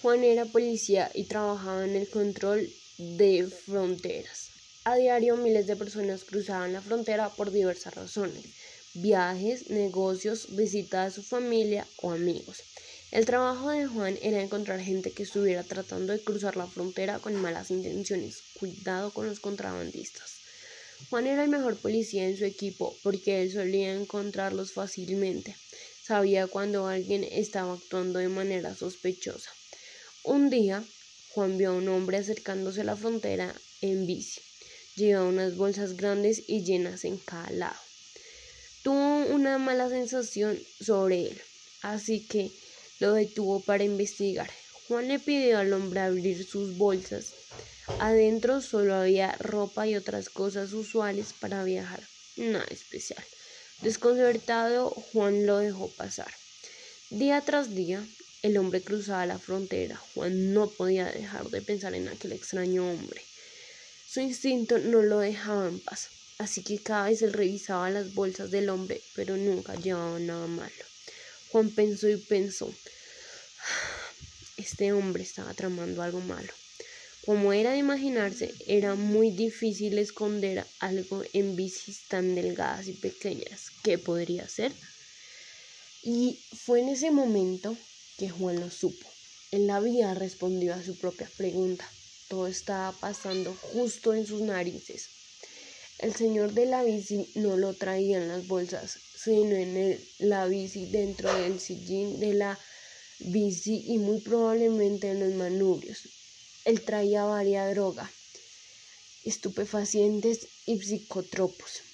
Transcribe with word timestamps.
Juan 0.00 0.22
era 0.22 0.46
policía 0.46 1.10
y 1.12 1.24
trabajaba 1.24 1.84
en 1.84 1.96
el 1.96 2.08
control 2.08 2.76
de 2.98 3.48
fronteras. 3.48 4.52
A 4.84 4.94
diario 4.94 5.36
miles 5.36 5.66
de 5.66 5.76
personas 5.76 6.24
cruzaban 6.24 6.72
la 6.72 6.82
frontera 6.82 7.34
por 7.34 7.50
diversas 7.50 7.96
razones, 7.96 8.48
viajes, 8.94 9.68
negocios, 9.68 10.54
visitas 10.54 11.06
a 11.08 11.10
su 11.10 11.24
familia 11.24 11.90
o 11.96 12.12
amigos. 12.12 12.64
El 13.10 13.26
trabajo 13.26 13.70
de 13.70 13.86
Juan 13.86 14.18
era 14.22 14.40
encontrar 14.40 14.80
gente 14.80 15.14
que 15.14 15.24
estuviera 15.24 15.64
tratando 15.66 16.12
de 16.12 16.22
cruzar 16.22 16.56
la 16.56 16.68
frontera 16.68 17.18
con 17.18 17.34
malas 17.34 17.72
intenciones. 17.72 18.44
Cuidado 18.52 19.12
con 19.12 19.26
los 19.26 19.40
contrabandistas. 19.40 20.42
Juan 21.10 21.26
era 21.26 21.42
el 21.42 21.48
mejor 21.48 21.80
policía 21.80 22.28
en 22.28 22.36
su 22.36 22.44
equipo 22.44 23.00
porque 23.02 23.42
él 23.42 23.50
solía 23.50 23.92
encontrarlos 23.92 24.72
fácilmente. 24.72 25.56
Sabía 26.00 26.46
cuando 26.46 26.86
alguien 26.86 27.24
estaba 27.24 27.72
actuando 27.72 28.20
de 28.20 28.28
manera 28.28 28.76
sospechosa. 28.76 29.50
Un 30.28 30.50
día, 30.50 30.84
Juan 31.30 31.56
vio 31.56 31.70
a 31.70 31.72
un 31.72 31.88
hombre 31.88 32.18
acercándose 32.18 32.82
a 32.82 32.84
la 32.84 32.96
frontera 32.96 33.54
en 33.80 34.06
bici. 34.06 34.42
Llevaba 34.94 35.26
unas 35.26 35.56
bolsas 35.56 35.96
grandes 35.96 36.42
y 36.46 36.64
llenas 36.64 37.06
en 37.06 37.16
cada 37.16 37.48
lado. 37.50 37.80
Tuvo 38.82 39.24
una 39.24 39.56
mala 39.56 39.88
sensación 39.88 40.62
sobre 40.78 41.28
él, 41.28 41.40
así 41.80 42.26
que 42.26 42.50
lo 43.00 43.14
detuvo 43.14 43.60
para 43.60 43.84
investigar. 43.84 44.50
Juan 44.86 45.08
le 45.08 45.18
pidió 45.18 45.60
al 45.60 45.72
hombre 45.72 46.00
abrir 46.00 46.46
sus 46.46 46.76
bolsas. 46.76 47.32
Adentro 47.98 48.60
solo 48.60 48.96
había 48.96 49.32
ropa 49.38 49.86
y 49.86 49.96
otras 49.96 50.28
cosas 50.28 50.74
usuales 50.74 51.32
para 51.40 51.64
viajar. 51.64 52.06
Nada 52.36 52.66
especial. 52.70 53.24
Desconcertado, 53.80 54.90
Juan 54.90 55.46
lo 55.46 55.56
dejó 55.56 55.88
pasar. 55.88 56.30
Día 57.08 57.40
tras 57.40 57.74
día, 57.74 58.06
el 58.42 58.56
hombre 58.56 58.82
cruzaba 58.82 59.26
la 59.26 59.38
frontera. 59.38 59.96
Juan 60.14 60.52
no 60.54 60.70
podía 60.70 61.06
dejar 61.06 61.48
de 61.50 61.62
pensar 61.62 61.94
en 61.94 62.08
aquel 62.08 62.32
extraño 62.32 62.90
hombre. 62.90 63.22
Su 64.06 64.20
instinto 64.20 64.78
no 64.78 65.02
lo 65.02 65.18
dejaba 65.18 65.68
en 65.68 65.80
paz, 65.80 66.08
así 66.38 66.62
que 66.62 66.78
cada 66.78 67.08
vez 67.08 67.20
él 67.22 67.32
revisaba 67.32 67.90
las 67.90 68.14
bolsas 68.14 68.50
del 68.50 68.70
hombre, 68.70 69.02
pero 69.14 69.36
nunca 69.36 69.74
llevaba 69.74 70.18
nada 70.18 70.46
malo. 70.46 70.84
Juan 71.50 71.70
pensó 71.70 72.08
y 72.08 72.16
pensó, 72.16 72.72
este 74.56 74.92
hombre 74.92 75.22
estaba 75.22 75.54
tramando 75.54 76.02
algo 76.02 76.20
malo. 76.20 76.52
Como 77.24 77.52
era 77.52 77.72
de 77.72 77.78
imaginarse, 77.78 78.54
era 78.66 78.94
muy 78.94 79.30
difícil 79.30 79.98
esconder 79.98 80.66
algo 80.78 81.22
en 81.34 81.56
bicis 81.56 82.08
tan 82.08 82.34
delgadas 82.34 82.88
y 82.88 82.94
pequeñas. 82.94 83.70
¿Qué 83.82 83.98
podría 83.98 84.48
ser? 84.48 84.72
Y 86.02 86.40
fue 86.64 86.80
en 86.80 86.88
ese 86.88 87.10
momento 87.10 87.76
que 88.18 88.28
Juan 88.28 88.60
lo 88.60 88.70
supo. 88.70 89.06
En 89.52 89.66
la 89.66 89.80
vida 89.80 90.12
respondió 90.12 90.74
a 90.74 90.82
su 90.82 90.98
propia 90.98 91.30
pregunta. 91.36 91.88
Todo 92.28 92.48
estaba 92.48 92.92
pasando 92.92 93.54
justo 93.72 94.12
en 94.12 94.26
sus 94.26 94.42
narices. 94.42 95.08
El 95.98 96.14
señor 96.14 96.52
de 96.52 96.66
la 96.66 96.82
bici 96.82 97.26
no 97.36 97.56
lo 97.56 97.74
traía 97.74 98.18
en 98.18 98.28
las 98.28 98.46
bolsas, 98.46 98.98
sino 99.16 99.56
en 99.56 99.98
la 100.18 100.46
bici 100.46 100.86
dentro 100.86 101.32
del 101.32 101.58
sillín 101.60 102.20
de 102.20 102.34
la 102.34 102.58
bici 103.20 103.84
y 103.86 103.98
muy 103.98 104.20
probablemente 104.20 105.10
en 105.10 105.20
los 105.20 105.32
manubrios. 105.34 106.08
Él 106.64 106.82
traía 106.82 107.24
varias 107.24 107.70
drogas, 107.70 108.10
estupefacientes 109.24 110.48
y 110.66 110.80
psicotropos. 110.80 111.87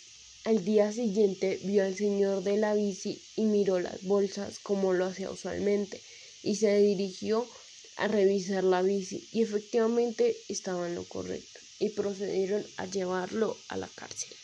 Al 0.45 0.63
día 0.63 0.93
siguiente 0.93 1.59
vio 1.65 1.85
al 1.85 1.95
señor 1.95 2.43
de 2.43 2.59
la 2.59 2.75
bici 2.75 3.23
y 3.35 3.47
miró 3.47 3.81
las 3.81 4.03
bolsas 4.03 4.59
como 4.59 4.93
lo 4.93 5.07
hacía 5.07 5.31
usualmente 5.31 6.03
y 6.43 6.57
se 6.57 6.79
dirigió 6.81 7.49
a 7.97 8.09
revisar 8.09 8.63
la 8.63 8.83
bici 8.83 9.27
y 9.33 9.41
efectivamente 9.41 10.45
estaba 10.49 10.87
en 10.87 10.97
lo 10.97 11.09
correcto 11.09 11.61
y 11.79 11.91
procedieron 11.91 12.67
a 12.77 12.85
llevarlo 12.85 13.65
a 13.69 13.79
la 13.79 13.89
cárcel. 13.89 14.37